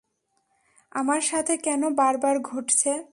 [0.91, 2.91] আমার সাথে কেন বারবার ঘটছে!